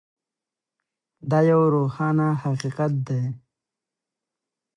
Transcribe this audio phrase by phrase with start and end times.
[1.29, 3.23] دا یو روښانه حقیقت دی.